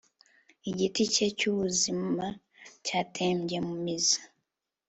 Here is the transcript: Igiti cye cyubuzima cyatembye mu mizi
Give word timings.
Igiti 0.69 1.01
cye 1.13 1.27
cyubuzima 1.37 2.25
cyatembye 2.85 3.57
mu 3.67 3.75
mizi 3.83 4.19